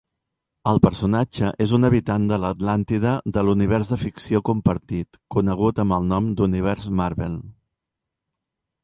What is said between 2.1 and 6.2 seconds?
de l'Atlàntida de l'univers de ficció compartit conegut amb el